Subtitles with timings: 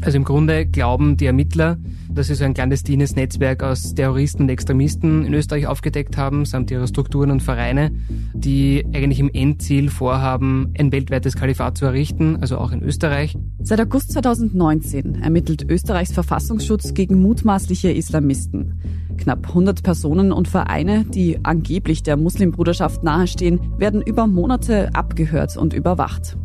[0.00, 1.76] Also im Grunde glauben die Ermittler,
[2.10, 6.70] dass sie so ein clandestines Netzwerk aus Terroristen und Extremisten in Österreich aufgedeckt haben, samt
[6.70, 7.90] ihrer Strukturen und Vereine,
[8.32, 13.36] die eigentlich im Endziel vorhaben, ein weltweites Kalifat zu errichten, also auch in Österreich.
[13.60, 18.80] Seit August 2019 ermittelt Österreichs Verfassungsschutz gegen mutmaßliche Islamisten.
[19.18, 25.72] Knapp 100 Personen und Vereine, die angeblich der Muslimbruderschaft nahestehen, werden über Monate abgehört und
[25.72, 26.36] überwacht.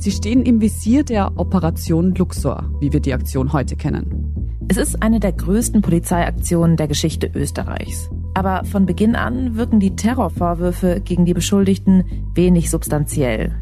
[0.00, 4.56] Sie stehen im Visier der Operation Luxor, wie wir die Aktion heute kennen.
[4.66, 8.08] Es ist eine der größten Polizeiaktionen der Geschichte Österreichs.
[8.32, 12.04] Aber von Beginn an wirken die Terrorvorwürfe gegen die Beschuldigten
[12.34, 13.54] wenig substanziell.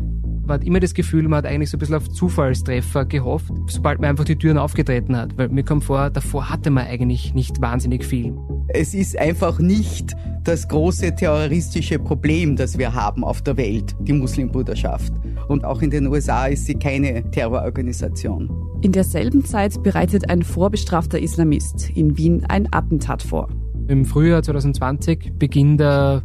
[0.46, 4.00] Man hat immer das Gefühl, man hat eigentlich so ein bisschen auf Zufallstreffer gehofft, sobald
[4.00, 5.36] man einfach die Türen aufgetreten hat.
[5.36, 8.32] Weil mir kommt vor, davor hatte man eigentlich nicht wahnsinnig viel.
[8.68, 10.14] Es ist einfach nicht
[10.48, 15.12] das große terroristische Problem, das wir haben auf der Welt, die Muslimbruderschaft.
[15.46, 18.50] Und auch in den USA ist sie keine Terrororganisation.
[18.80, 23.50] In derselben Zeit bereitet ein vorbestrafter Islamist in Wien ein Attentat vor.
[23.88, 26.22] Im Frühjahr 2020 beginnt er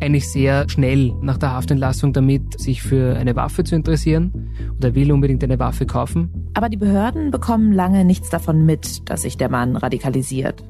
[0.00, 5.10] eigentlich sehr schnell nach der Haftentlassung damit, sich für eine Waffe zu interessieren oder will
[5.10, 6.48] unbedingt eine Waffe kaufen.
[6.54, 10.62] Aber die Behörden bekommen lange nichts davon mit, dass sich der Mann radikalisiert.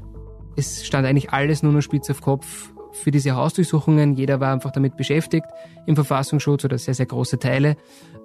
[0.57, 4.15] Es stand eigentlich alles nur noch spitz auf Kopf für diese Hausdurchsuchungen.
[4.15, 5.47] Jeder war einfach damit beschäftigt
[5.87, 7.77] im Verfassungsschutz oder sehr, sehr große Teile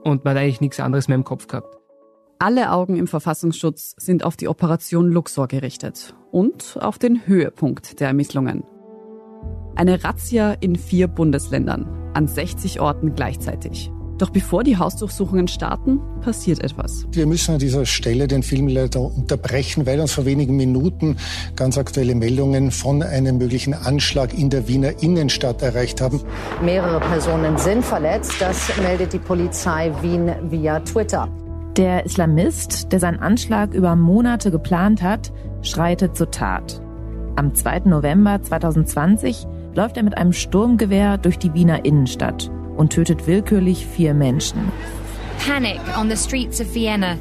[0.04, 1.78] und man hat eigentlich nichts anderes mehr im Kopf gehabt.
[2.40, 8.08] Alle Augen im Verfassungsschutz sind auf die Operation Luxor gerichtet und auf den Höhepunkt der
[8.08, 8.64] Ermittlungen.
[9.76, 13.92] Eine Razzia in vier Bundesländern, an 60 Orten gleichzeitig.
[14.24, 17.06] Doch bevor die Hausdurchsuchungen starten, passiert etwas.
[17.12, 21.18] Wir müssen an dieser Stelle den Film leider unterbrechen, weil uns vor wenigen Minuten
[21.58, 26.22] ganz aktuelle Meldungen von einem möglichen Anschlag in der Wiener Innenstadt erreicht haben.
[26.64, 31.28] Mehrere Personen sind verletzt, das meldet die Polizei Wien via Twitter.
[31.76, 36.82] Der Islamist, der seinen Anschlag über Monate geplant hat, schreitet zur Tat.
[37.36, 37.80] Am 2.
[37.88, 39.46] November 2020
[39.76, 44.72] läuft er mit einem Sturmgewehr durch die Wiener Innenstadt und tötet willkürlich vier Menschen.
[45.46, 47.18] Panic on the streets of Vienna.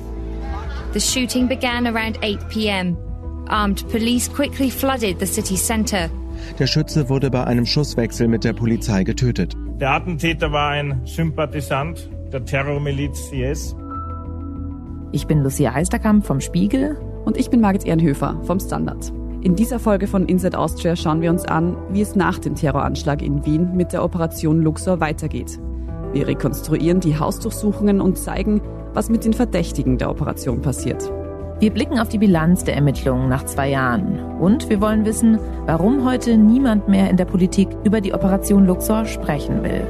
[0.92, 2.96] The shooting began around 8 p.m.
[3.48, 6.08] Armed police quickly flooded the city center.
[6.58, 9.54] Der Schütze wurde bei einem Schusswechsel mit der Polizei getötet.
[9.80, 13.74] Der Attentäter war ein Sympathisant der Terrormiliz IS.
[15.12, 16.96] Ich bin Lucia Heisterkamp vom Spiegel.
[17.24, 19.12] Und ich bin Margit Ehrenhöfer vom Standard.
[19.42, 23.22] In dieser Folge von Inside Austria schauen wir uns an, wie es nach dem Terroranschlag
[23.22, 25.58] in Wien mit der Operation Luxor weitergeht.
[26.12, 28.62] Wir rekonstruieren die Hausdurchsuchungen und zeigen,
[28.94, 31.10] was mit den Verdächtigen der Operation passiert.
[31.58, 34.38] Wir blicken auf die Bilanz der Ermittlungen nach zwei Jahren.
[34.38, 39.06] Und wir wollen wissen, warum heute niemand mehr in der Politik über die Operation Luxor
[39.06, 39.84] sprechen will.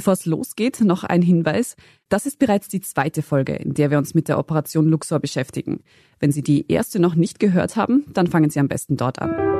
[0.00, 1.76] Bevor es losgeht, noch ein Hinweis.
[2.08, 5.80] Das ist bereits die zweite Folge, in der wir uns mit der Operation Luxor beschäftigen.
[6.18, 9.59] Wenn Sie die erste noch nicht gehört haben, dann fangen Sie am besten dort an.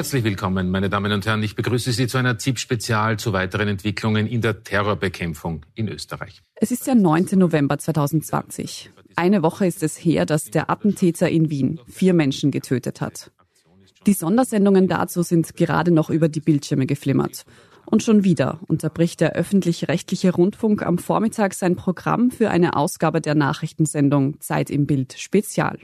[0.00, 1.42] Herzlich willkommen, meine Damen und Herren.
[1.42, 6.40] Ich begrüße Sie zu einer ZIP-Spezial zu weiteren Entwicklungen in der Terrorbekämpfung in Österreich.
[6.54, 7.26] Es ist der 9.
[7.32, 8.92] November 2020.
[9.16, 13.30] Eine Woche ist es her, dass der Attentäter in Wien vier Menschen getötet hat.
[14.06, 17.44] Die Sondersendungen dazu sind gerade noch über die Bildschirme geflimmert.
[17.84, 23.34] Und schon wieder unterbricht der öffentlich-rechtliche Rundfunk am Vormittag sein Programm für eine Ausgabe der
[23.34, 25.78] Nachrichtensendung Zeit im Bild Spezial.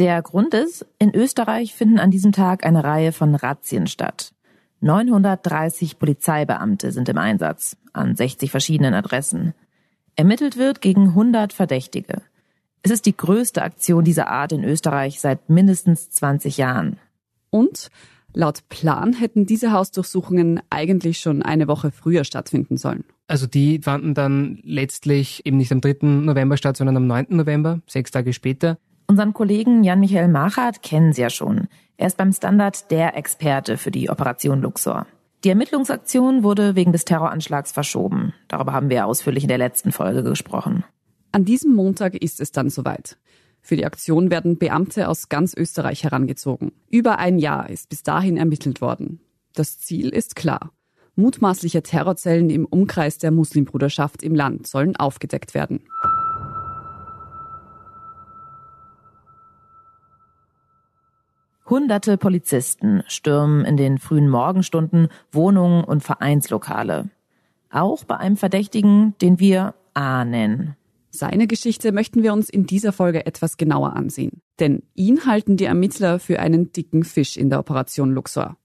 [0.00, 4.32] Der Grund ist, in Österreich finden an diesem Tag eine Reihe von Razzien statt.
[4.80, 9.52] 930 Polizeibeamte sind im Einsatz an 60 verschiedenen Adressen.
[10.16, 12.22] Ermittelt wird gegen 100 Verdächtige.
[12.82, 16.96] Es ist die größte Aktion dieser Art in Österreich seit mindestens 20 Jahren.
[17.50, 17.90] Und
[18.32, 23.04] laut Plan hätten diese Hausdurchsuchungen eigentlich schon eine Woche früher stattfinden sollen.
[23.28, 26.06] Also die fanden dann letztlich eben nicht am 3.
[26.06, 27.26] November statt, sondern am 9.
[27.28, 28.78] November, sechs Tage später.
[29.10, 31.66] Unseren Kollegen Jan-Michael Machert kennen Sie ja schon.
[31.96, 35.04] Er ist beim Standard der Experte für die Operation Luxor.
[35.42, 38.34] Die Ermittlungsaktion wurde wegen des Terroranschlags verschoben.
[38.46, 40.84] Darüber haben wir ausführlich in der letzten Folge gesprochen.
[41.32, 43.18] An diesem Montag ist es dann soweit.
[43.60, 46.70] Für die Aktion werden Beamte aus ganz Österreich herangezogen.
[46.88, 49.18] Über ein Jahr ist bis dahin ermittelt worden.
[49.54, 50.70] Das Ziel ist klar.
[51.16, 55.80] Mutmaßliche Terrorzellen im Umkreis der Muslimbruderschaft im Land sollen aufgedeckt werden.
[61.70, 67.10] Hunderte Polizisten stürmen in den frühen Morgenstunden Wohnungen und Vereinslokale.
[67.70, 70.74] Auch bei einem Verdächtigen, den wir A nennen.
[71.10, 74.42] Seine Geschichte möchten wir uns in dieser Folge etwas genauer ansehen.
[74.58, 78.56] Denn ihn halten die Ermittler für einen dicken Fisch in der Operation Luxor.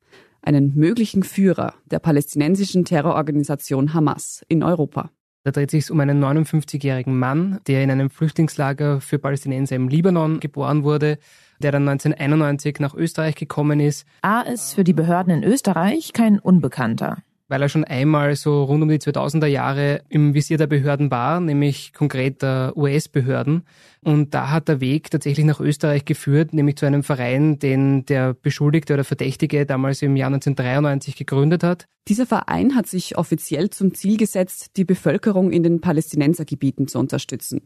[0.42, 5.12] Einen möglichen Führer der palästinensischen Terrororganisation Hamas in Europa.
[5.44, 10.40] Da dreht sich um einen 59-jährigen Mann, der in einem Flüchtlingslager für Palästinenser im Libanon
[10.40, 11.20] geboren wurde,
[11.60, 14.06] der dann 1991 nach Österreich gekommen ist.
[14.22, 17.18] A ist für die Behörden in Österreich kein Unbekannter
[17.48, 21.40] weil er schon einmal so rund um die 2000er Jahre im Visier der Behörden war,
[21.40, 23.64] nämlich konkret der US-Behörden.
[24.04, 28.34] Und da hat der Weg tatsächlich nach Österreich geführt, nämlich zu einem Verein, den der
[28.34, 31.86] Beschuldigte oder Verdächtige damals im Jahr 1993 gegründet hat.
[32.08, 37.62] Dieser Verein hat sich offiziell zum Ziel gesetzt, die Bevölkerung in den Palästinensergebieten zu unterstützen.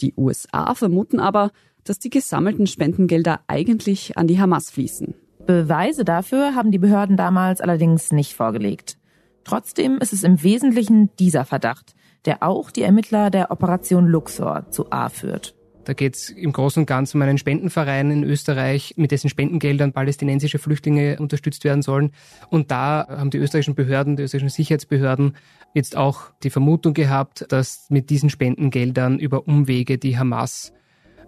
[0.00, 1.50] Die USA vermuten aber,
[1.84, 5.14] dass die gesammelten Spendengelder eigentlich an die Hamas fließen.
[5.46, 8.98] Beweise dafür haben die Behörden damals allerdings nicht vorgelegt.
[9.44, 11.94] Trotzdem ist es im Wesentlichen dieser Verdacht,
[12.24, 15.54] der auch die Ermittler der Operation Luxor zu A führt.
[15.84, 19.92] Da geht es im Großen und Ganzen um einen Spendenverein in Österreich, mit dessen Spendengeldern
[19.92, 22.12] palästinensische Flüchtlinge unterstützt werden sollen.
[22.50, 25.36] Und da haben die österreichischen Behörden, die österreichischen Sicherheitsbehörden
[25.74, 30.72] jetzt auch die Vermutung gehabt, dass mit diesen Spendengeldern über Umwege die Hamas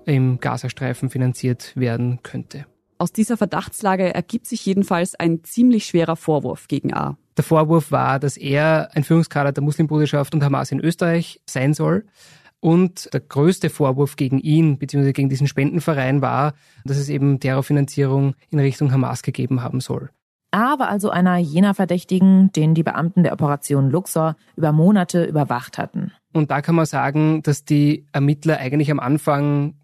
[0.07, 2.67] im Gazastreifen finanziert werden könnte.
[2.99, 7.17] Aus dieser Verdachtslage ergibt sich jedenfalls ein ziemlich schwerer Vorwurf gegen A.
[7.37, 12.05] Der Vorwurf war, dass er ein Führungskader der Muslimbruderschaft und Hamas in Österreich sein soll.
[12.61, 15.13] Und der größte Vorwurf gegen ihn bzw.
[15.13, 16.55] gegen diesen Spendenverein war,
[16.85, 20.11] dass es eben Terrorfinanzierung in Richtung Hamas gegeben haben soll.
[20.53, 25.79] A war also einer jener Verdächtigen, den die Beamten der Operation Luxor über Monate überwacht
[25.79, 26.13] hatten.
[26.33, 29.75] Und da kann man sagen, dass die Ermittler eigentlich am Anfang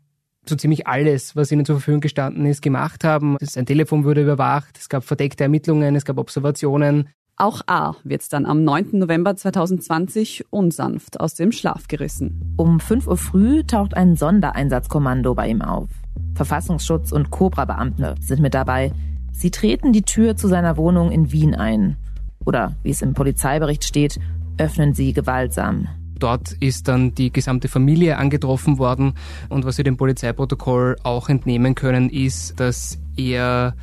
[0.47, 3.37] so ziemlich alles, was ihnen zur Verfügung gestanden ist, gemacht haben.
[3.41, 7.09] Sein Telefon wurde überwacht, es gab verdeckte Ermittlungen, es gab Observationen.
[7.41, 8.99] Auch A wird dann am 9.
[8.99, 12.55] November 2020 unsanft aus dem Schlaf gerissen.
[12.57, 15.89] Um 5 Uhr früh taucht ein Sondereinsatzkommando bei ihm auf.
[16.35, 18.93] Verfassungsschutz und Cobra-Beamte sind mit dabei.
[19.33, 21.97] Sie treten die Tür zu seiner Wohnung in Wien ein.
[22.45, 24.19] Oder, wie es im Polizeibericht steht,
[24.59, 25.87] öffnen sie gewaltsam.
[26.19, 29.15] Dort ist dann die gesamte Familie angetroffen worden.
[29.49, 33.75] Und was wir dem Polizeiprotokoll auch entnehmen können, ist, dass er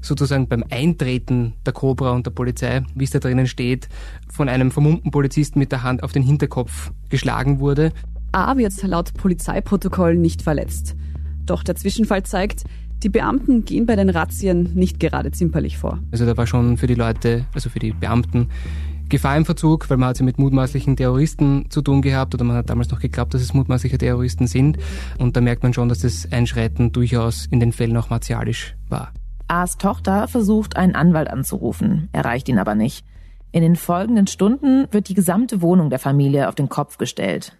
[0.00, 3.88] sozusagen beim Eintreten der Cobra und der Polizei, wie es da drinnen steht,
[4.28, 7.92] von einem vermummten Polizisten mit der Hand auf den Hinterkopf geschlagen wurde.
[8.32, 10.96] A wird laut Polizeiprotokoll nicht verletzt.
[11.46, 12.64] Doch der Zwischenfall zeigt,
[13.02, 15.98] die Beamten gehen bei den Razzien nicht gerade zimperlich vor.
[16.12, 18.48] Also da war schon für die Leute, also für die Beamten,
[19.12, 22.56] Gefahr im Verzug, weil man hat sie mit mutmaßlichen Terroristen zu tun gehabt oder man
[22.56, 24.78] hat damals noch geglaubt, dass es mutmaßliche Terroristen sind.
[25.18, 29.12] Und da merkt man schon, dass das Einschreiten durchaus in den Fällen auch martialisch war.
[29.48, 33.04] A's Tochter versucht, einen Anwalt anzurufen, erreicht ihn aber nicht.
[33.50, 37.58] In den folgenden Stunden wird die gesamte Wohnung der Familie auf den Kopf gestellt.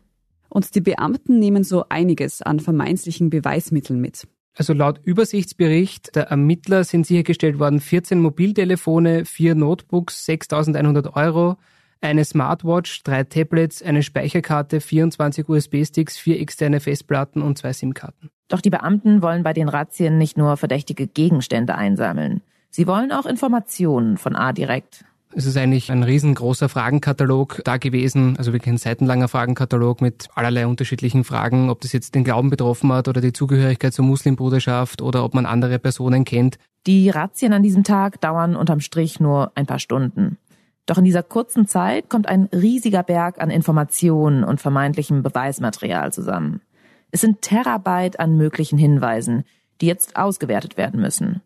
[0.49, 4.27] Und die Beamten nehmen so einiges an vermeintlichen Beweismitteln mit.
[4.55, 11.57] Also laut Übersichtsbericht der Ermittler sind sichergestellt worden 14 Mobiltelefone, vier Notebooks, 6.100 Euro,
[12.03, 18.29] eine Smartwatch, drei Tablets, eine Speicherkarte, 24 USB-Sticks, vier externe Festplatten und zwei SIM-Karten.
[18.49, 22.43] Doch die Beamten wollen bei den Razzien nicht nur verdächtige Gegenstände einsammeln.
[22.69, 25.05] Sie wollen auch Informationen von A direkt.
[25.35, 30.67] Es ist eigentlich ein riesengroßer Fragenkatalog da gewesen, also wirklich ein seitenlanger Fragenkatalog mit allerlei
[30.67, 35.25] unterschiedlichen Fragen, ob das jetzt den Glauben betroffen hat oder die Zugehörigkeit zur Muslimbruderschaft oder
[35.25, 36.59] ob man andere Personen kennt.
[36.87, 40.37] Die Razzien an diesem Tag dauern unterm Strich nur ein paar Stunden.
[40.85, 46.61] Doch in dieser kurzen Zeit kommt ein riesiger Berg an Informationen und vermeintlichem Beweismaterial zusammen.
[47.11, 49.45] Es sind Terabyte an möglichen Hinweisen,
[49.81, 51.41] die jetzt ausgewertet werden müssen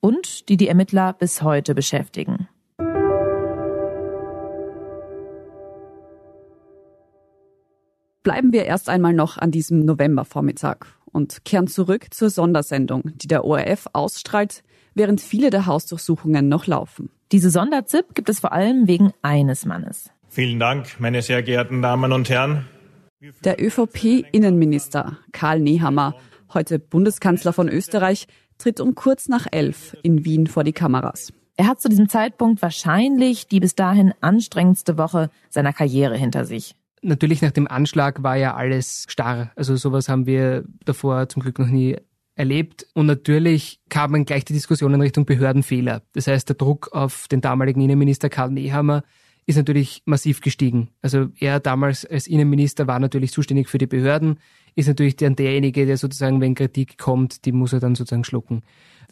[0.00, 2.48] und die die Ermittler bis heute beschäftigen.
[8.22, 13.44] Bleiben wir erst einmal noch an diesem Novembervormittag und kehren zurück zur Sondersendung, die der
[13.44, 14.62] ORF ausstrahlt,
[14.94, 17.10] während viele der Hausdurchsuchungen noch laufen.
[17.32, 20.10] Diese Sonderzip gibt es vor allem wegen eines Mannes.
[20.28, 22.66] Vielen Dank, meine sehr geehrten Damen und Herren.
[23.44, 26.14] Der ÖVP-Innenminister Karl Nehammer,
[26.54, 28.26] heute Bundeskanzler von Österreich,
[28.58, 31.32] tritt um kurz nach elf in Wien vor die Kameras.
[31.56, 36.74] Er hat zu diesem Zeitpunkt wahrscheinlich die bis dahin anstrengendste Woche seiner Karriere hinter sich.
[37.02, 39.50] Natürlich nach dem Anschlag war ja alles starr.
[39.56, 41.96] Also sowas haben wir davor zum Glück noch nie
[42.34, 42.86] erlebt.
[42.94, 46.02] Und natürlich kamen gleich die Diskussionen Richtung Behördenfehler.
[46.12, 49.02] Das heißt, der Druck auf den damaligen Innenminister Karl Nehammer
[49.46, 50.88] ist natürlich massiv gestiegen.
[51.00, 54.38] Also er damals als Innenminister war natürlich zuständig für die Behörden.
[54.76, 58.62] ist natürlich dann derjenige, der sozusagen, wenn Kritik kommt, die muss er dann sozusagen schlucken.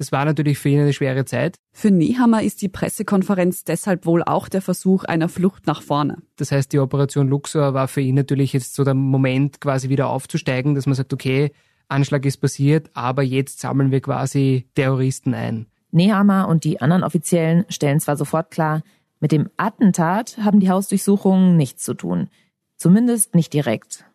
[0.01, 1.59] Das war natürlich für ihn eine schwere Zeit.
[1.73, 6.23] Für Nehammer ist die Pressekonferenz deshalb wohl auch der Versuch einer Flucht nach vorne.
[6.37, 10.09] Das heißt, die Operation Luxor war für ihn natürlich jetzt so der Moment, quasi wieder
[10.09, 11.53] aufzusteigen, dass man sagt, okay,
[11.89, 15.67] Anschlag ist passiert, aber jetzt sammeln wir quasi Terroristen ein.
[15.91, 18.83] Nehammer und die anderen Offiziellen stellen zwar sofort klar,
[19.21, 22.31] mit dem Attentat haben die Hausdurchsuchungen nichts zu tun.
[22.79, 24.07] Zumindest nicht direkt.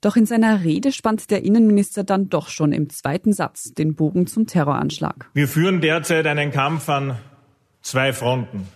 [0.00, 4.26] Doch in seiner Rede spannt der Innenminister dann doch schon im zweiten Satz den Bogen
[4.26, 5.28] zum Terroranschlag.
[5.34, 7.18] Wir führen derzeit einen Kampf an
[7.82, 8.66] zwei Fronten.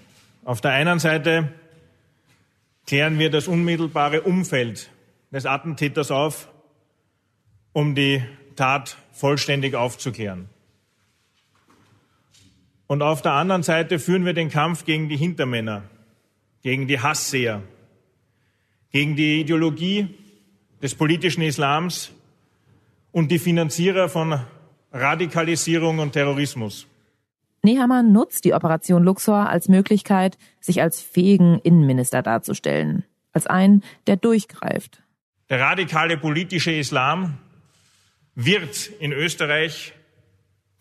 [0.45, 1.53] Auf der einen Seite
[2.87, 4.91] klären wir das unmittelbare Umfeld
[5.33, 6.49] des Attentäters auf,
[7.73, 8.23] um die
[8.57, 10.51] Tat vollständig aufzuklären.
[12.87, 15.85] Und auf der anderen Seite führen wir den Kampf gegen die Hintermänner,
[16.63, 17.63] gegen die Hassseher,
[18.93, 20.15] gegen die Ideologie
[20.85, 22.11] des politischen Islams
[23.11, 24.39] und die Finanzierer von
[24.93, 26.87] Radikalisierung und Terrorismus.
[27.63, 34.17] Nehammer nutzt die Operation Luxor als Möglichkeit, sich als fähigen Innenminister darzustellen, als einen, der
[34.17, 35.03] durchgreift.
[35.49, 37.39] Der radikale politische Islam
[38.35, 39.95] wird in Österreich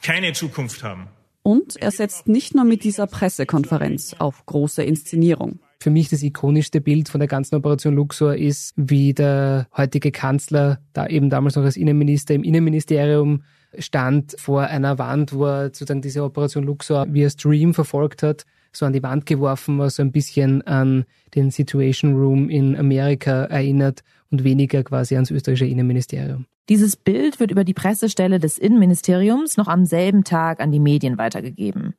[0.02, 1.08] keine Zukunft haben.
[1.44, 5.60] Und er setzt nicht nur mit dieser Pressekonferenz auf große Inszenierung.
[5.84, 10.80] Für mich das ikonischste Bild von der ganzen Operation Luxor ist, wie der heutige Kanzler,
[10.94, 13.44] da eben damals noch als Innenminister im Innenministerium
[13.78, 18.86] stand vor einer Wand, wo er sozusagen diese Operation Luxor via Stream verfolgt hat, so
[18.86, 21.04] an die Wand geworfen, was so ein bisschen an
[21.36, 26.46] den Situation Room in Amerika erinnert und weniger quasi ans österreichische Innenministerium.
[26.70, 31.18] Dieses Bild wird über die Pressestelle des Innenministeriums noch am selben Tag an die Medien
[31.18, 31.94] weitergegeben.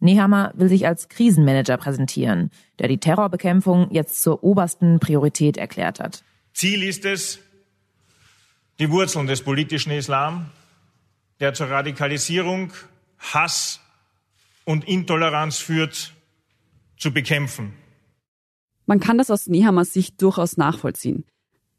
[0.00, 6.22] Nehammer will sich als Krisenmanager präsentieren, der die Terrorbekämpfung jetzt zur obersten Priorität erklärt hat.
[6.52, 7.40] Ziel ist es,
[8.78, 10.50] die Wurzeln des politischen Islam,
[11.40, 12.72] der zur Radikalisierung,
[13.18, 13.80] Hass
[14.64, 16.14] und Intoleranz führt,
[16.96, 17.72] zu bekämpfen.
[18.86, 21.24] Man kann das aus Nehammers Sicht durchaus nachvollziehen.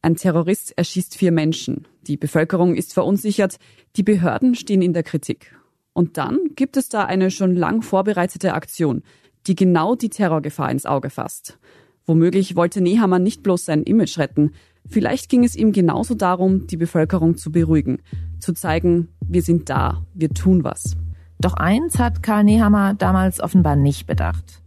[0.01, 1.87] Ein Terrorist erschießt vier Menschen.
[2.01, 3.57] Die Bevölkerung ist verunsichert.
[3.95, 5.55] Die Behörden stehen in der Kritik.
[5.93, 9.03] Und dann gibt es da eine schon lang vorbereitete Aktion,
[9.47, 11.59] die genau die Terrorgefahr ins Auge fasst.
[12.05, 14.53] Womöglich wollte Nehammer nicht bloß sein Image retten.
[14.87, 18.01] Vielleicht ging es ihm genauso darum, die Bevölkerung zu beruhigen,
[18.39, 20.97] zu zeigen, wir sind da, wir tun was.
[21.39, 24.61] Doch eins hat Karl Nehammer damals offenbar nicht bedacht.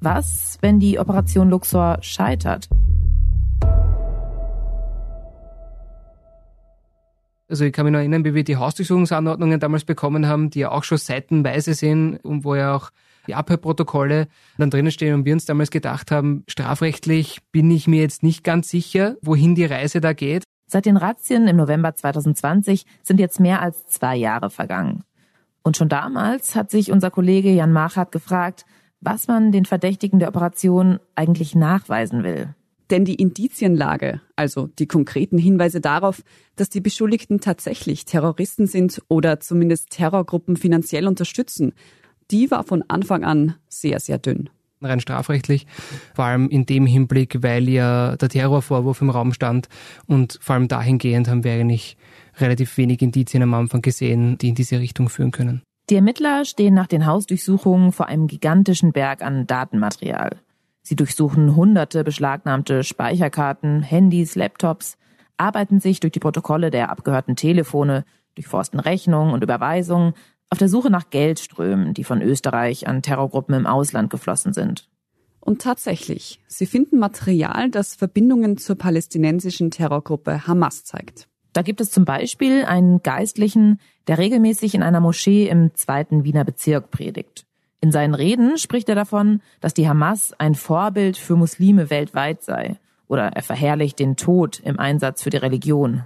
[0.00, 2.68] Was, wenn die Operation Luxor scheitert?
[7.48, 10.70] Also ich kann mich noch erinnern, wie wir die Hausdurchsuchungsanordnungen damals bekommen haben, die ja
[10.70, 12.90] auch schon seitenweise sind und wo ja auch
[13.26, 18.00] die Abhörprotokolle dann drinnen stehen und wir uns damals gedacht haben, strafrechtlich bin ich mir
[18.00, 20.44] jetzt nicht ganz sicher, wohin die Reise da geht.
[20.68, 25.04] Seit den Razzien im November 2020 sind jetzt mehr als zwei Jahre vergangen.
[25.62, 28.64] Und schon damals hat sich unser Kollege Jan Machat gefragt,
[29.00, 32.54] was man den Verdächtigen der Operation eigentlich nachweisen will.
[32.90, 36.22] Denn die Indizienlage, also die konkreten Hinweise darauf,
[36.54, 41.72] dass die Beschuldigten tatsächlich Terroristen sind oder zumindest Terrorgruppen finanziell unterstützen,
[42.30, 44.50] die war von Anfang an sehr, sehr dünn.
[44.82, 45.66] Rein strafrechtlich,
[46.14, 49.68] vor allem in dem Hinblick, weil ja der Terrorvorwurf im Raum stand
[50.06, 51.96] und vor allem dahingehend haben wir eigentlich
[52.38, 55.62] relativ wenig Indizien am Anfang gesehen, die in diese Richtung führen können.
[55.88, 60.36] Die Ermittler stehen nach den Hausdurchsuchungen vor einem gigantischen Berg an Datenmaterial.
[60.86, 64.96] Sie durchsuchen hunderte beschlagnahmte Speicherkarten, Handys, Laptops,
[65.36, 68.04] arbeiten sich durch die Protokolle der abgehörten Telefone,
[68.36, 70.14] durchforsten Rechnungen und Überweisungen
[70.48, 74.88] auf der Suche nach Geldströmen, die von Österreich an Terrorgruppen im Ausland geflossen sind.
[75.40, 81.26] Und tatsächlich, sie finden Material, das Verbindungen zur palästinensischen Terrorgruppe Hamas zeigt.
[81.52, 86.44] Da gibt es zum Beispiel einen Geistlichen, der regelmäßig in einer Moschee im zweiten Wiener
[86.44, 87.45] Bezirk predigt.
[87.86, 92.80] In seinen Reden spricht er davon, dass die Hamas ein Vorbild für Muslime weltweit sei
[93.06, 96.02] oder er verherrlicht den Tod im Einsatz für die Religion.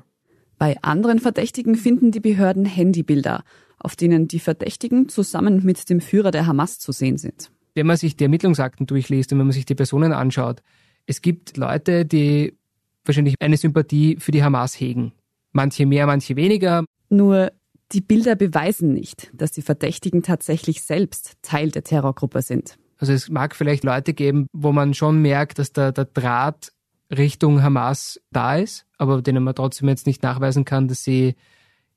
[0.59, 3.45] Bei anderen Verdächtigen finden die Behörden Handybilder,
[3.79, 7.51] auf denen die Verdächtigen zusammen mit dem Führer der Hamas zu sehen sind.
[7.75, 10.61] Wenn man sich die Ermittlungsakten durchliest und wenn man sich die Personen anschaut,
[11.07, 12.59] es gibt Leute, die
[13.07, 15.13] wahrscheinlich eine Sympathie für die Hamas hegen.
[15.53, 16.85] Manche mehr, manche weniger.
[17.09, 17.53] Nur
[17.93, 22.79] die Bilder beweisen nicht, dass die Verdächtigen tatsächlich selbst Teil der Terrorgruppe sind.
[22.99, 26.73] Also es mag vielleicht Leute geben, wo man schon merkt, dass der, der Draht
[27.11, 31.35] Richtung Hamas da ist, aber denen man trotzdem jetzt nicht nachweisen kann, dass sie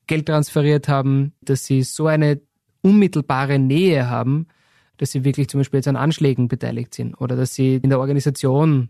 [0.08, 2.42] Geld transferiert haben, dass sie so eine
[2.82, 4.48] unmittelbare Nähe haben,
[4.98, 8.00] dass sie wirklich zum Beispiel jetzt an Anschlägen beteiligt sind oder dass sie in der
[8.00, 8.90] Organisation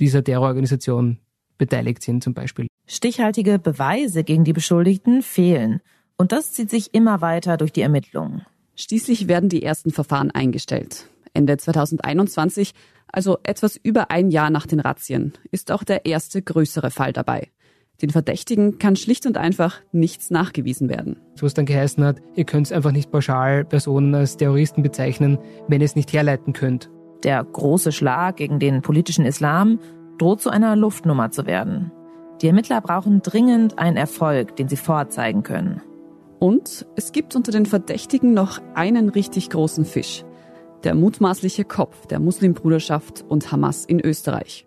[0.00, 1.18] dieser Terrororganisation
[1.58, 2.66] beteiligt sind zum Beispiel.
[2.86, 5.80] Stichhaltige Beweise gegen die Beschuldigten fehlen.
[6.16, 8.46] Und das zieht sich immer weiter durch die Ermittlungen.
[8.76, 11.08] Schließlich werden die ersten Verfahren eingestellt.
[11.34, 12.72] Ende 2021,
[13.08, 17.48] also etwas über ein Jahr nach den Razzien, ist auch der erste größere Fall dabei.
[18.00, 21.16] Den Verdächtigen kann schlicht und einfach nichts nachgewiesen werden.
[21.38, 25.38] Wo es dann geheißen hat, ihr könnt einfach nicht pauschal Personen als Terroristen bezeichnen,
[25.68, 26.90] wenn ihr es nicht herleiten könnt.
[27.22, 29.78] Der große Schlag gegen den politischen Islam
[30.18, 31.92] droht zu einer Luftnummer zu werden.
[32.40, 35.80] Die Ermittler brauchen dringend einen Erfolg, den sie vorzeigen können.
[36.42, 40.24] Und es gibt unter den Verdächtigen noch einen richtig großen Fisch.
[40.82, 44.66] Der mutmaßliche Kopf der Muslimbruderschaft und Hamas in Österreich.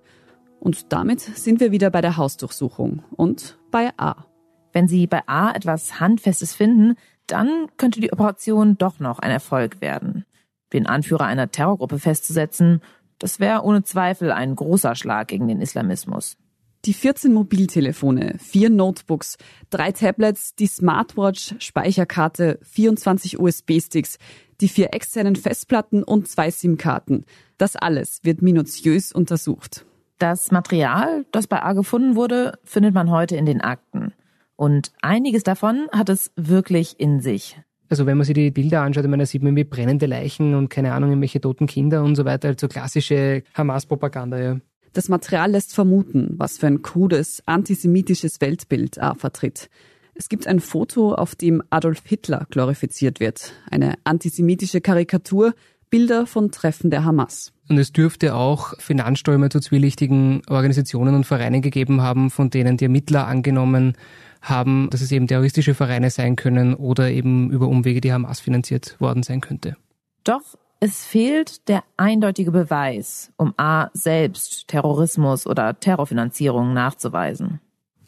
[0.62, 4.26] Und damit sind wir wieder bei der Hausdurchsuchung und bei A.
[4.72, 6.96] Wenn Sie bei A etwas Handfestes finden,
[7.28, 10.24] dann könnte die Operation doch noch ein Erfolg werden.
[10.72, 12.80] Den Anführer einer Terrorgruppe festzusetzen,
[13.20, 16.38] das wäre ohne Zweifel ein großer Schlag gegen den Islamismus.
[16.86, 19.38] Die 14 Mobiltelefone, vier Notebooks,
[19.72, 24.20] drei Tablets, die Smartwatch, Speicherkarte, 24 USB-Sticks,
[24.62, 27.26] die vier externen Festplatten und zwei SIM-Karten.
[27.58, 29.88] Das alles wird minutiös untersucht.
[30.20, 34.14] Das Material, das bei A gefunden wurde, findet man heute in den Akten.
[34.56, 37.60] Und einiges davon hat es wirklich in sich.
[37.90, 40.54] Also wenn man sich die Bilder anschaut, ich meine, da sieht man irgendwie brennende Leichen
[40.54, 44.60] und keine Ahnung, irgendwelche toten Kinder und so weiter, also klassische Hamas-Propaganda, ja.
[44.96, 49.70] Das Material lässt vermuten, was für ein krudes, antisemitisches Weltbild A vertritt.
[50.14, 55.54] Es gibt ein Foto, auf dem Adolf Hitler glorifiziert wird, eine antisemitische Karikatur,
[55.90, 57.52] Bilder von Treffen der Hamas.
[57.68, 62.86] Und es dürfte auch Finanzströme zu zwielichtigen Organisationen und Vereinen gegeben haben, von denen die
[62.86, 63.98] Ermittler angenommen
[64.42, 68.96] haben, dass es eben terroristische Vereine sein können oder eben über Umwege die Hamas finanziert
[69.02, 69.76] worden sein könnte.
[70.24, 70.56] Doch
[70.86, 77.60] es fehlt der eindeutige Beweis, um A selbst Terrorismus oder Terrorfinanzierung nachzuweisen.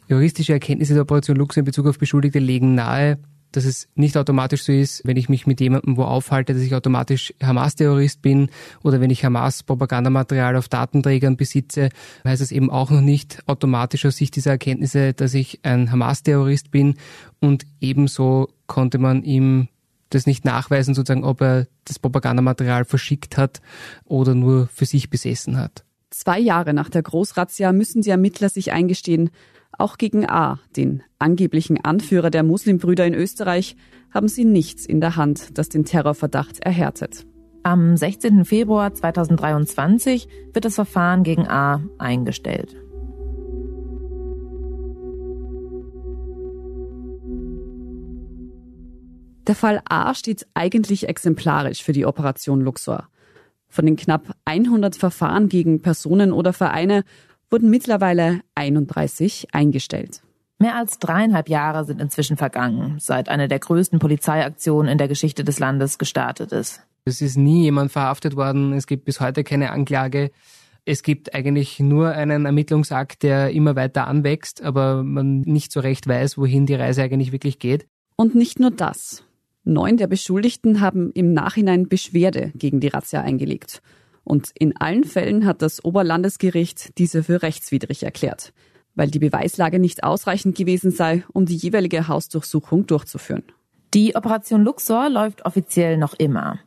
[0.06, 3.18] Juristische Erkenntnisse der Operation Lux in Bezug auf Beschuldigte legen nahe,
[3.50, 6.72] dass es nicht automatisch so ist, wenn ich mich mit jemandem wo aufhalte, dass ich
[6.72, 8.48] automatisch Hamas-Terrorist bin
[8.84, 11.88] oder wenn ich Hamas-Propagandamaterial auf Datenträgern besitze,
[12.24, 16.70] heißt es eben auch noch nicht automatisch aus Sicht dieser Erkenntnisse, dass ich ein Hamas-Terrorist
[16.70, 16.94] bin
[17.40, 19.68] und ebenso konnte man ihm
[20.10, 23.60] das nicht nachweisen, sozusagen, ob er das Propagandamaterial verschickt hat
[24.04, 25.84] oder nur für sich besessen hat.
[26.10, 29.30] Zwei Jahre nach der Großrazzia müssen die Ermittler sich eingestehen,
[29.72, 33.76] auch gegen A, den angeblichen Anführer der Muslimbrüder in Österreich,
[34.10, 37.26] haben sie nichts in der Hand, das den Terrorverdacht erhärtet.
[37.62, 38.44] Am 16.
[38.44, 42.76] Februar 2023 wird das Verfahren gegen A eingestellt.
[49.48, 53.08] Der Fall A steht eigentlich exemplarisch für die Operation Luxor.
[53.66, 57.02] Von den knapp 100 Verfahren gegen Personen oder Vereine
[57.50, 60.20] wurden mittlerweile 31 eingestellt.
[60.58, 65.44] Mehr als dreieinhalb Jahre sind inzwischen vergangen, seit eine der größten Polizeiaktionen in der Geschichte
[65.44, 66.82] des Landes gestartet ist.
[67.06, 70.30] Es ist nie jemand verhaftet worden, es gibt bis heute keine Anklage.
[70.84, 76.06] Es gibt eigentlich nur einen Ermittlungsakt, der immer weiter anwächst, aber man nicht so recht
[76.06, 77.86] weiß, wohin die Reise eigentlich wirklich geht.
[78.16, 79.22] Und nicht nur das.
[79.68, 83.82] Neun der Beschuldigten haben im Nachhinein Beschwerde gegen die Razzia eingelegt.
[84.24, 88.52] Und in allen Fällen hat das Oberlandesgericht diese für rechtswidrig erklärt,
[88.94, 93.44] weil die Beweislage nicht ausreichend gewesen sei, um die jeweilige Hausdurchsuchung durchzuführen.
[93.94, 96.58] Die Operation Luxor läuft offiziell noch immer.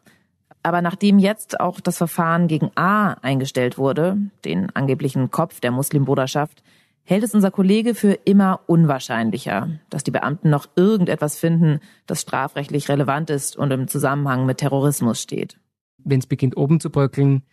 [0.64, 6.64] Aber nachdem jetzt auch das Verfahren gegen A eingestellt wurde, den angeblichen Kopf der Muslimbruderschaft,
[7.04, 12.90] hält es unser Kollege für immer unwahrscheinlicher, dass die Beamten noch irgendetwas finden, das strafrechtlich
[12.90, 15.58] relevant ist und im Zusammenhang mit Terrorismus steht
[16.04, 17.44] wenn es beginnt oben zu bröckeln,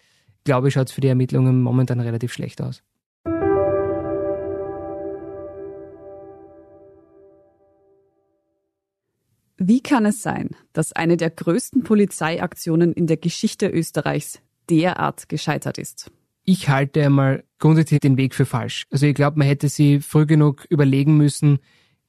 [0.44, 2.82] glaube ich, schaut es für die Ermittlungen momentan relativ schlecht aus.
[9.60, 15.78] Wie kann es sein, dass eine der größten Polizeiaktionen in der Geschichte Österreichs derart gescheitert
[15.78, 16.12] ist?
[16.50, 18.86] Ich halte einmal grundsätzlich den Weg für falsch.
[18.90, 21.58] Also ich glaube, man hätte sie früh genug überlegen müssen,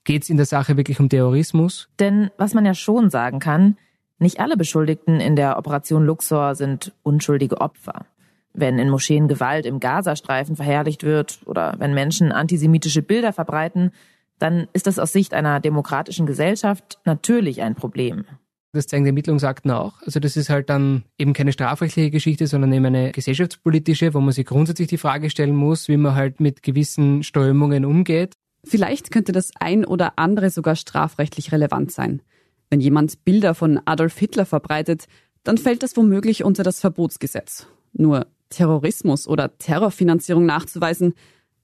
[0.06, 1.90] geht es in der Sache wirklich um Terrorismus?
[2.00, 3.76] Denn was man ja schon sagen kann,
[4.18, 8.06] nicht alle Beschuldigten in der Operation Luxor sind unschuldige Opfer.
[8.54, 13.92] Wenn in Moscheen Gewalt im Gazastreifen verherrlicht wird oder wenn Menschen antisemitische Bilder verbreiten,
[14.38, 18.24] dann ist das aus Sicht einer demokratischen Gesellschaft natürlich ein Problem.
[18.72, 20.02] Das zeigen die Ermittlungsakten auch.
[20.04, 24.32] Also das ist halt dann eben keine strafrechtliche Geschichte, sondern eben eine gesellschaftspolitische, wo man
[24.32, 28.34] sich grundsätzlich die Frage stellen muss, wie man halt mit gewissen Strömungen umgeht.
[28.64, 32.22] Vielleicht könnte das ein oder andere sogar strafrechtlich relevant sein.
[32.70, 35.06] Wenn jemand Bilder von Adolf Hitler verbreitet,
[35.44, 37.66] dann fällt das womöglich unter das Verbotsgesetz.
[37.94, 41.14] Nur Terrorismus oder Terrorfinanzierung nachzuweisen,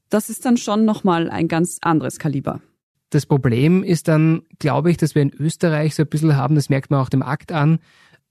[0.10, 2.62] Das ist dann schon nochmal ein ganz anderes Kaliber.
[3.10, 6.70] Das Problem ist dann, glaube ich, dass wir in Österreich so ein bisschen haben, das
[6.70, 7.80] merkt man auch dem Akt an,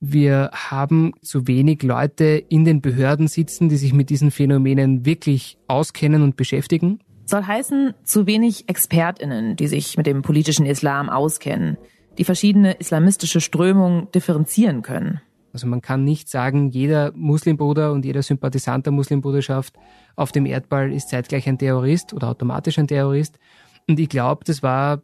[0.00, 5.56] wir haben zu wenig Leute in den Behörden sitzen, die sich mit diesen Phänomenen wirklich
[5.66, 6.98] auskennen und beschäftigen.
[7.24, 11.78] Soll heißen, zu wenig Expertinnen, die sich mit dem politischen Islam auskennen,
[12.18, 15.22] die verschiedene islamistische Strömungen differenzieren können.
[15.54, 19.74] Also man kann nicht sagen, jeder Muslimbruder und jeder Sympathisant der Muslimbruderschaft
[20.16, 23.38] auf dem Erdball ist zeitgleich ein Terrorist oder automatisch ein Terrorist.
[23.88, 25.02] Und ich glaube, das war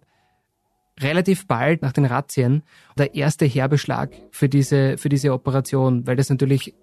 [1.00, 2.62] relativ bald nach den Razzien
[2.98, 6.74] der erste Herbeschlag für diese, für diese Operation, weil das natürlich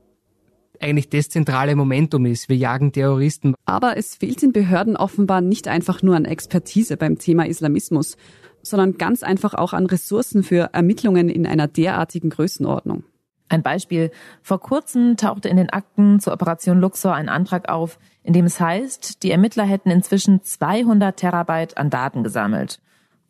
[0.80, 2.50] eigentlich das zentrale Momentum ist.
[2.50, 3.56] Wir jagen Terroristen.
[3.66, 8.16] Aber es fehlt den Behörden offenbar nicht einfach nur an Expertise beim Thema Islamismus,
[8.62, 13.04] sondern ganz einfach auch an Ressourcen für Ermittlungen in einer derartigen Größenordnung.
[13.50, 14.12] Ein Beispiel.
[14.42, 18.60] Vor kurzem tauchte in den Akten zur Operation Luxor ein Antrag auf, in dem es
[18.60, 22.82] heißt, die Ermittler hätten inzwischen 200 Terabyte an Daten gesammelt.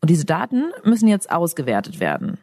[0.02, 2.40] Und diese Daten müssen jetzt ausgewertet werden.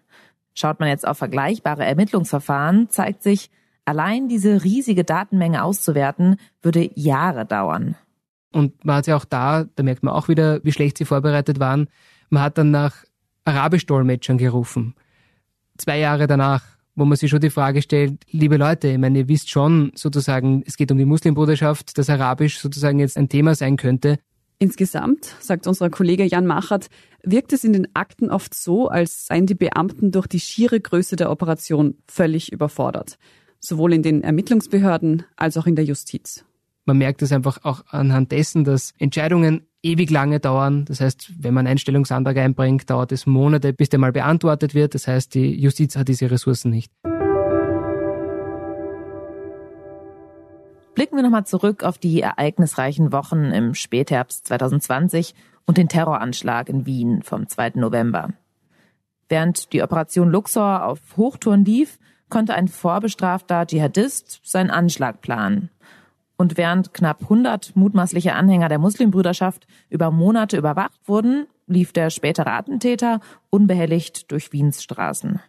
[0.55, 3.51] Schaut man jetzt auf vergleichbare Ermittlungsverfahren, zeigt sich,
[3.85, 7.97] allein diese riesige Datenmenge auszuwerten, würde Jahre dauern.
[8.53, 11.59] Und man hat ja auch da, da merkt man auch wieder, wie schlecht sie vorbereitet
[11.59, 11.89] waren.
[12.31, 13.05] Man hat dann nach
[13.45, 14.95] Arabisch-Dolmetschern gerufen.
[15.77, 16.63] Zwei Jahre danach,
[16.97, 20.63] wo man sich schon die Frage stellt, liebe Leute, ich meine, ihr wisst schon sozusagen,
[20.67, 24.19] es geht um die Muslimbruderschaft, dass Arabisch sozusagen jetzt ein Thema sein könnte.
[24.59, 26.87] Insgesamt, sagt unser Kollege Jan Machert,
[27.23, 31.17] wirkt es in den Akten oft so, als seien die Beamten durch die schiere Größe
[31.17, 33.19] der Operation völlig überfordert.
[33.59, 36.45] Sowohl in den Ermittlungsbehörden als auch in der Justiz.
[36.87, 40.85] Man merkt es einfach auch anhand dessen, dass Entscheidungen ewig lange dauern.
[40.85, 44.95] Das heißt, wenn man einen Einstellungsantrag einbringt, dauert es Monate, bis der mal beantwortet wird.
[44.95, 46.93] Das heißt, die Justiz hat diese Ressourcen nicht.
[50.95, 56.85] Blicken wir nochmal zurück auf die ereignisreichen Wochen im Spätherbst 2020 und den Terroranschlag in
[56.85, 57.73] Wien vom 2.
[57.77, 58.35] November.
[59.31, 65.71] Während die Operation Luxor auf Hochtouren lief, konnte ein vorbestrafter Dschihadist seinen Anschlag planen.
[66.37, 72.51] Und während knapp 100 mutmaßliche Anhänger der Muslimbrüderschaft über Monate überwacht wurden, lief der spätere
[72.51, 73.21] Attentäter
[73.51, 75.41] unbehelligt durch Wiens Straßen.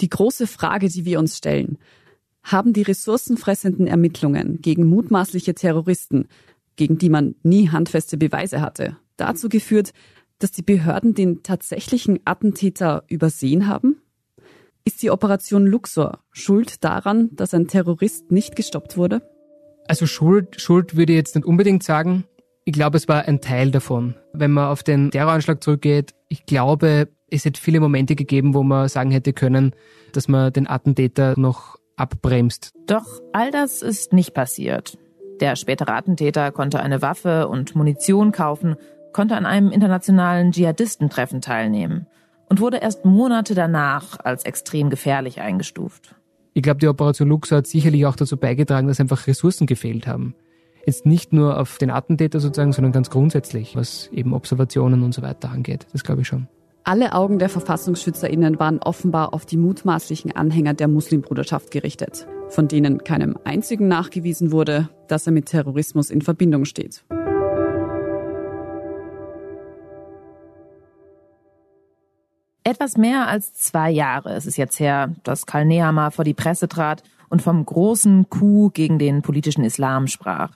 [0.00, 1.78] Die große Frage, die wir uns stellen,
[2.42, 6.28] haben die ressourcenfressenden Ermittlungen gegen mutmaßliche Terroristen,
[6.76, 9.92] gegen die man nie handfeste Beweise hatte, dazu geführt,
[10.38, 14.02] dass die Behörden den tatsächlichen Attentäter übersehen haben?
[14.84, 19.22] Ist die Operation Luxor schuld daran, dass ein Terrorist nicht gestoppt wurde?
[19.88, 22.24] Also Schuld, Schuld würde ich jetzt nicht unbedingt sagen.
[22.64, 24.16] Ich glaube, es war ein Teil davon.
[24.32, 28.88] Wenn man auf den Terroranschlag zurückgeht, ich glaube, es hätte viele Momente gegeben, wo man
[28.88, 29.72] sagen hätte können,
[30.12, 32.72] dass man den Attentäter noch abbremst.
[32.86, 34.98] Doch all das ist nicht passiert.
[35.40, 38.76] Der spätere Attentäter konnte eine Waffe und Munition kaufen,
[39.12, 42.06] konnte an einem internationalen Dschihadistentreffen teilnehmen
[42.48, 46.14] und wurde erst Monate danach als extrem gefährlich eingestuft.
[46.56, 50.34] Ich glaube, die Operation Luxor hat sicherlich auch dazu beigetragen, dass einfach Ressourcen gefehlt haben.
[50.86, 55.20] Jetzt nicht nur auf den Attentäter sozusagen, sondern ganz grundsätzlich, was eben Observationen und so
[55.20, 55.86] weiter angeht.
[55.92, 56.48] Das glaube ich schon.
[56.82, 63.04] Alle Augen der VerfassungsschützerInnen waren offenbar auf die mutmaßlichen Anhänger der Muslimbruderschaft gerichtet, von denen
[63.04, 67.04] keinem einzigen nachgewiesen wurde, dass er mit Terrorismus in Verbindung steht.
[72.66, 76.66] Etwas mehr als zwei Jahre ist es jetzt her, dass Karl Nehammer vor die Presse
[76.66, 80.50] trat und vom großen Coup gegen den politischen Islam sprach.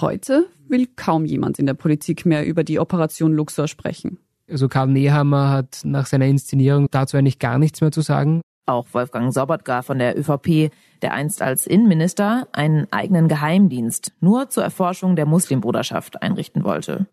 [0.00, 4.18] Heute will kaum jemand in der Politik mehr über die Operation Luxor sprechen.
[4.48, 8.40] Also Karl Nehammer hat nach seiner Inszenierung dazu eigentlich gar nichts mehr zu sagen.
[8.66, 10.70] Auch Wolfgang Sobotka von der ÖVP,
[11.02, 17.08] der einst als Innenminister einen eigenen Geheimdienst nur zur Erforschung der Muslimbruderschaft einrichten wollte.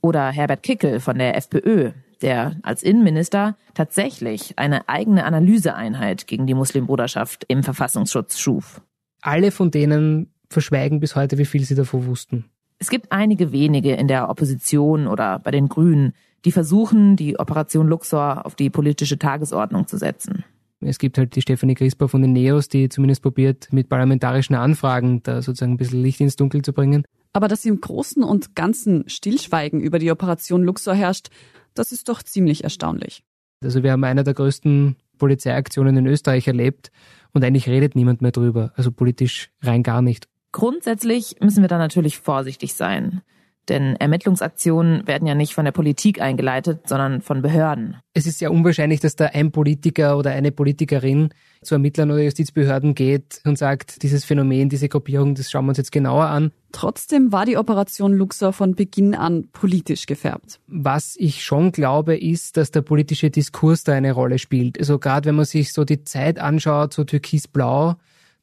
[0.00, 6.54] Oder Herbert Kickel von der FPÖ, der als Innenminister tatsächlich eine eigene Analyseeinheit gegen die
[6.54, 8.80] Muslimbruderschaft im Verfassungsschutz schuf.
[9.22, 12.46] Alle von denen verschweigen bis heute, wie viel sie davor wussten.
[12.78, 17.86] Es gibt einige wenige in der Opposition oder bei den Grünen, die versuchen, die Operation
[17.86, 20.44] Luxor auf die politische Tagesordnung zu setzen.
[20.80, 25.22] Es gibt halt die Stefanie Crisper von den Neos, die zumindest probiert, mit parlamentarischen Anfragen
[25.22, 27.04] da sozusagen ein bisschen Licht ins Dunkel zu bringen.
[27.34, 31.28] Aber dass im Großen und Ganzen Stillschweigen über die Operation Luxor herrscht,
[31.74, 33.22] das ist doch ziemlich erstaunlich.
[33.62, 36.90] Also wir haben eine der größten Polizeiaktionen in Österreich erlebt
[37.32, 40.28] und eigentlich redet niemand mehr drüber, also politisch rein gar nicht.
[40.52, 43.22] Grundsätzlich müssen wir da natürlich vorsichtig sein.
[43.68, 47.96] Denn Ermittlungsaktionen werden ja nicht von der Politik eingeleitet, sondern von Behörden.
[48.14, 51.30] Es ist sehr unwahrscheinlich, dass da ein Politiker oder eine Politikerin
[51.62, 55.78] zu Ermittlern oder Justizbehörden geht und sagt, dieses Phänomen, diese Gruppierung, das schauen wir uns
[55.78, 56.50] jetzt genauer an.
[56.72, 60.60] Trotzdem war die Operation Luxor von Beginn an politisch gefärbt.
[60.66, 64.78] Was ich schon glaube, ist, dass der politische Diskurs da eine Rolle spielt.
[64.78, 67.96] Also gerade wenn man sich so die Zeit anschaut, so türkisblau,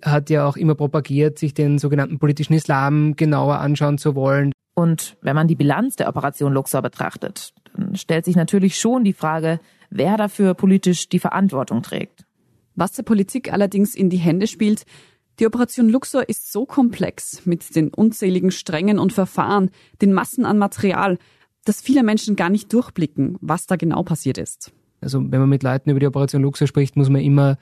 [0.04, 4.52] hat ja auch immer propagiert, sich den sogenannten politischen Islam genauer anschauen zu wollen.
[4.78, 9.14] Und wenn man die Bilanz der Operation Luxor betrachtet, dann stellt sich natürlich schon die
[9.14, 9.60] Frage,
[9.90, 12.28] wer dafür politisch die Verantwortung trägt.
[12.76, 14.86] Was der Politik allerdings in die Hände spielt,
[15.40, 20.60] die Operation Luxor ist so komplex mit den unzähligen Strängen und Verfahren, den Massen an
[20.60, 21.18] Material,
[21.66, 24.72] dass viele Menschen gar nicht durchblicken, was da genau passiert ist.
[25.02, 27.58] Also wenn man mit Leuten über die Operation Luxor spricht, muss man immer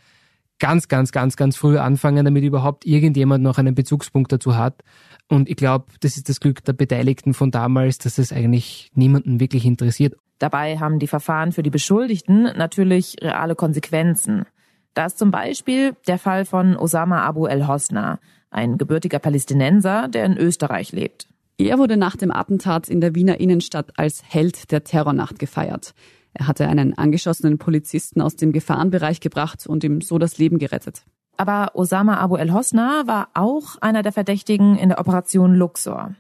[0.60, 4.84] ganz, ganz, ganz, ganz früh anfangen, damit überhaupt irgendjemand noch einen Bezugspunkt dazu hat.
[5.28, 9.40] Und ich glaube, das ist das Glück der Beteiligten von damals, dass es eigentlich niemanden
[9.40, 10.16] wirklich interessiert.
[10.40, 14.46] Dabei haben die Verfahren für die Beschuldigten natürlich reale Konsequenzen.
[14.94, 20.38] Da ist zum Beispiel der Fall von Osama Abu el-Hosna, ein gebürtiger Palästinenser, der in
[20.38, 21.28] Österreich lebt.
[21.58, 25.94] Er wurde nach dem Attentat in der Wiener Innenstadt als Held der Terrornacht gefeiert.
[26.38, 31.04] Er hatte einen angeschossenen Polizisten aus dem Gefahrenbereich gebracht und ihm so das Leben gerettet.
[31.38, 36.14] Aber Osama Abu el-Hosna war auch einer der Verdächtigen in der Operation Luxor.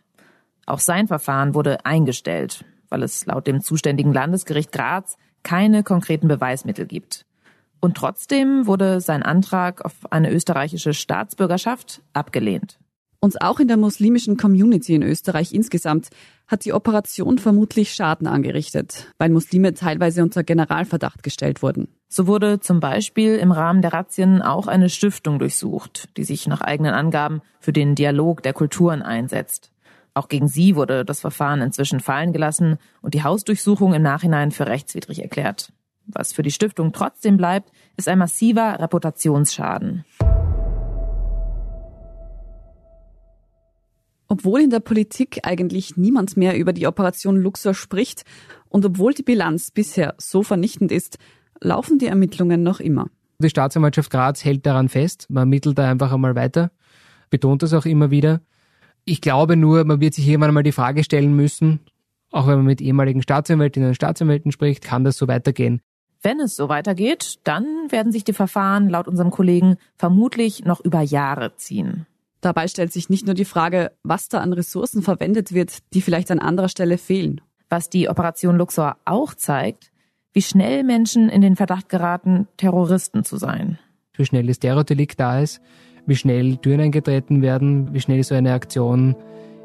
[0.65, 6.85] Auch sein Verfahren wurde eingestellt, weil es laut dem zuständigen Landesgericht Graz keine konkreten Beweismittel
[6.85, 7.25] gibt.
[7.81, 12.79] Und trotzdem wurde sein Antrag auf eine österreichische Staatsbürgerschaft abgelehnt.
[13.19, 16.09] Und auch in der muslimischen Community in Österreich insgesamt
[16.47, 21.87] hat die Operation vermutlich Schaden angerichtet, weil Muslime teilweise unter Generalverdacht gestellt wurden.
[22.07, 26.61] So wurde zum Beispiel im Rahmen der Razzien auch eine Stiftung durchsucht, die sich nach
[26.61, 29.71] eigenen Angaben für den Dialog der Kulturen einsetzt.
[30.13, 34.67] Auch gegen sie wurde das Verfahren inzwischen fallen gelassen und die Hausdurchsuchung im Nachhinein für
[34.67, 35.73] rechtswidrig erklärt.
[36.07, 40.05] Was für die Stiftung trotzdem bleibt, ist ein massiver Reputationsschaden.
[44.27, 48.23] Obwohl in der Politik eigentlich niemand mehr über die Operation Luxor spricht
[48.69, 51.17] und obwohl die Bilanz bisher so vernichtend ist,
[51.61, 53.07] laufen die Ermittlungen noch immer.
[53.39, 56.71] Die Staatsanwaltschaft Graz hält daran fest, man ermittelt da einfach einmal weiter,
[57.29, 58.41] betont das auch immer wieder.
[59.03, 61.81] Ich glaube nur, man wird sich irgendwann einmal die Frage stellen müssen,
[62.31, 65.81] auch wenn man mit ehemaligen Staatsanwältinnen und Staatsanwälten spricht, kann das so weitergehen?
[66.21, 71.01] Wenn es so weitergeht, dann werden sich die Verfahren laut unserem Kollegen vermutlich noch über
[71.01, 72.07] Jahre ziehen.
[72.45, 76.29] Dabei stellt sich nicht nur die Frage, was da an Ressourcen verwendet wird, die vielleicht
[76.29, 77.41] an anderer Stelle fehlen.
[77.71, 79.91] Was die Operation Luxor auch zeigt,
[80.31, 83.79] wie schnell Menschen in den Verdacht geraten, Terroristen zu sein.
[84.13, 85.59] Wie schnell das Terrordelikt da ist,
[86.05, 89.15] wie schnell Türen eingetreten werden, wie schnell so eine Aktion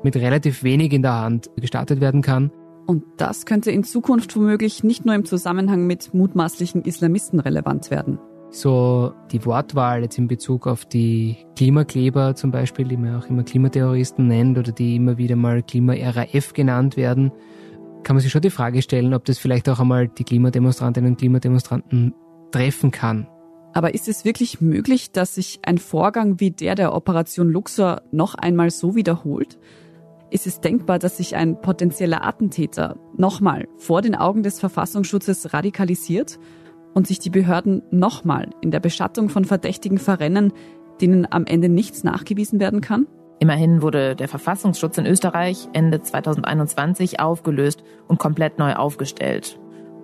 [0.03, 2.51] mit relativ wenig in der Hand gestartet werden kann.
[2.87, 8.19] Und das könnte in Zukunft womöglich nicht nur im Zusammenhang mit mutmaßlichen Islamisten relevant werden
[8.51, 13.45] so die Wortwahl jetzt in Bezug auf die Klimakleber zum Beispiel, die man auch immer
[13.45, 17.33] Klimaterroristen nennt oder die immer wieder mal Klima-RAF genannt werden,
[18.03, 21.19] kann man sich schon die Frage stellen, ob das vielleicht auch einmal die Klimademonstrantinnen und
[21.19, 22.15] Klimademonstranten
[22.51, 23.29] treffen kann.
[23.73, 28.35] Aber ist es wirklich möglich, dass sich ein Vorgang wie der der Operation Luxor noch
[28.35, 29.59] einmal so wiederholt?
[30.31, 36.39] Ist es denkbar, dass sich ein potenzieller Attentäter nochmal vor den Augen des Verfassungsschutzes radikalisiert
[36.95, 40.53] und sich die Behörden nochmal in der Beschattung von Verdächtigen verrennen,
[41.01, 43.07] denen am Ende nichts nachgewiesen werden kann?
[43.39, 49.59] Immerhin wurde der Verfassungsschutz in Österreich Ende 2021 aufgelöst und komplett neu aufgestellt.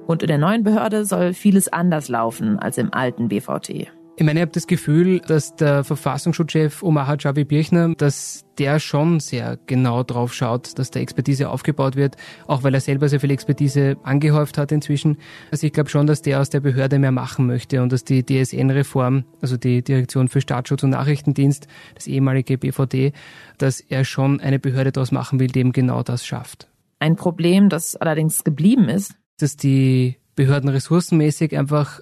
[0.07, 3.89] Und in der neuen Behörde soll vieles anders laufen als im alten BVT.
[4.19, 9.21] Ich meine, ich habe das Gefühl, dass der Verfassungsschutzchef Omar Hadjavi Birchner, dass der schon
[9.21, 13.31] sehr genau drauf schaut, dass der Expertise aufgebaut wird, auch weil er selber sehr viel
[13.31, 15.19] Expertise angehäuft hat inzwischen.
[15.51, 18.25] Also ich glaube schon, dass der aus der Behörde mehr machen möchte und dass die
[18.25, 23.13] DSN-Reform, also die Direktion für Staatsschutz und Nachrichtendienst, das ehemalige BVD,
[23.59, 26.69] dass er schon eine Behörde daraus machen will, die eben genau das schafft.
[27.01, 32.01] Ein Problem, das allerdings geblieben ist, dass die Behörden ressourcenmäßig einfach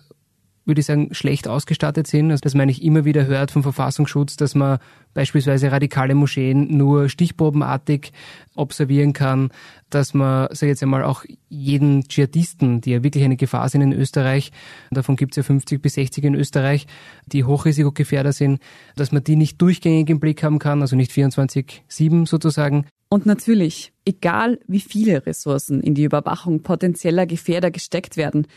[0.65, 2.31] würde ich sagen, schlecht ausgestattet sind.
[2.31, 4.79] Also, dass man eigentlich immer wieder hört vom Verfassungsschutz, dass man
[5.13, 8.13] beispielsweise radikale Moscheen nur stichprobenartig
[8.55, 9.51] observieren kann,
[9.91, 13.83] dass man, sag ich jetzt einmal, auch jeden Dschihadisten, die ja wirklich eine Gefahr sind
[13.83, 14.51] in Österreich,
[14.91, 16.87] davon gibt es ja 50 bis 60 in Österreich,
[17.27, 18.61] die Hochrisikogefährder sind,
[18.97, 22.87] dass man die nicht durchgängig im Blick haben kann, also nicht 24-7 sozusagen.
[23.09, 28.49] Und natürlich, egal wie viele Ressourcen in die Überwachung potenzieller Gefährder gesteckt werden,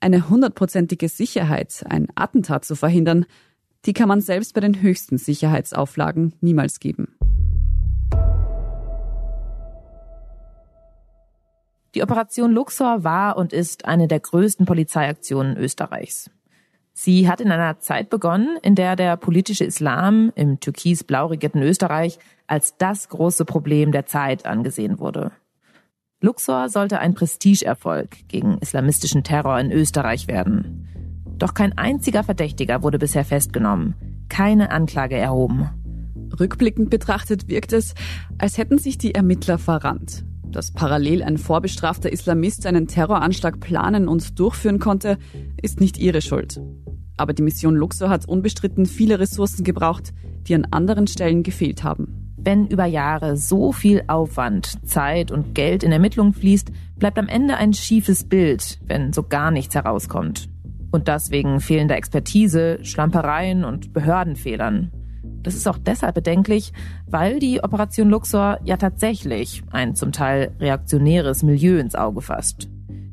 [0.00, 3.26] eine hundertprozentige Sicherheit, ein Attentat zu verhindern,
[3.84, 7.16] die kann man selbst bei den höchsten Sicherheitsauflagen niemals geben.
[11.94, 16.30] Die Operation Luxor war und ist eine der größten Polizeiaktionen Österreichs.
[16.92, 22.18] Sie hat in einer Zeit begonnen, in der der politische Islam im türkis-blau regierten Österreich
[22.46, 25.32] als das große Problem der Zeit angesehen wurde.
[26.22, 30.88] Luxor sollte ein Prestigeerfolg gegen islamistischen Terror in Österreich werden.
[31.36, 33.94] Doch kein einziger Verdächtiger wurde bisher festgenommen,
[34.30, 35.68] keine Anklage erhoben.
[36.40, 37.94] Rückblickend betrachtet wirkt es,
[38.38, 40.24] als hätten sich die Ermittler verrannt.
[40.46, 45.18] Dass parallel ein vorbestrafter Islamist einen Terroranschlag planen und durchführen konnte,
[45.60, 46.58] ist nicht ihre Schuld.
[47.18, 50.14] Aber die Mission Luxor hat unbestritten viele Ressourcen gebraucht,
[50.46, 52.25] die an anderen Stellen gefehlt haben.
[52.46, 57.56] Wenn über Jahre so viel Aufwand, Zeit und Geld in Ermittlungen fließt, bleibt am Ende
[57.56, 60.48] ein schiefes Bild, wenn so gar nichts herauskommt.
[60.92, 64.92] Und das wegen fehlender Expertise, Schlampereien und Behördenfehlern.
[65.42, 66.72] Das ist auch deshalb bedenklich,
[67.08, 72.68] weil die Operation Luxor ja tatsächlich ein zum Teil reaktionäres Milieu ins Auge fasst.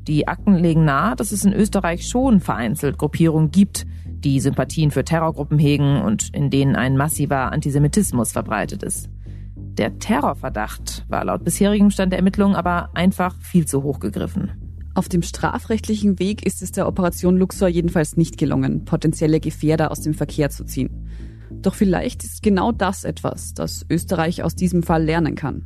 [0.06, 5.02] Die Akten legen nahe, dass es in Österreich schon vereinzelt Gruppierungen gibt, die Sympathien für
[5.02, 9.10] Terrorgruppen hegen und in denen ein massiver Antisemitismus verbreitet ist.
[9.56, 14.52] Der Terrorverdacht war laut bisherigem Stand der Ermittlungen aber einfach viel zu hoch gegriffen.
[14.94, 20.00] Auf dem strafrechtlichen Weg ist es der Operation Luxor jedenfalls nicht gelungen, potenzielle Gefährder aus
[20.00, 21.08] dem Verkehr zu ziehen.
[21.50, 25.64] Doch vielleicht ist genau das etwas, das Österreich aus diesem Fall lernen kann.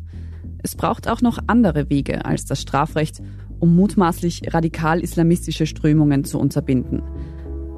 [0.63, 3.21] Es braucht auch noch andere Wege als das Strafrecht,
[3.59, 7.03] um mutmaßlich radikal-islamistische Strömungen zu unterbinden.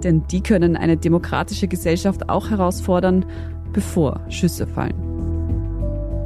[0.04, 3.26] Denn die können eine demokratische Gesellschaft auch herausfordern,
[3.72, 5.09] bevor Schüsse fallen.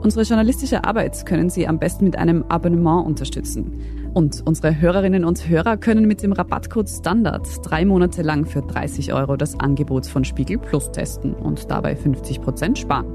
[0.00, 3.80] Unsere journalistische Arbeit können Sie am besten mit einem Abonnement unterstützen.
[4.14, 9.12] Und unsere Hörerinnen und Hörer können mit dem Rabattcode Standard drei Monate lang für 30
[9.12, 13.06] Euro das Angebot von Spiegel Plus testen und dabei 50 Prozent sparen.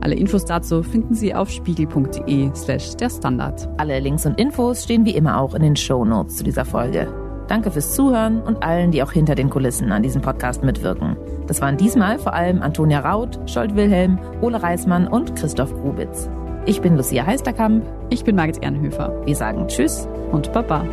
[0.00, 3.68] Alle Infos dazu finden Sie auf spiegel.de slash der Standard.
[3.78, 7.19] Alle Links und Infos stehen wie immer auch in den Show Notes zu dieser Folge.
[7.50, 11.16] Danke fürs Zuhören und allen, die auch hinter den Kulissen an diesem Podcast mitwirken.
[11.48, 16.30] Das waren diesmal vor allem Antonia Raut, Scholt Wilhelm, Ole Reismann und Christoph Grubitz.
[16.66, 17.84] Ich bin Lucia Heisterkamp.
[18.08, 19.20] Ich bin Margit Ehrenhöfer.
[19.26, 20.84] Wir sagen Tschüss und Baba.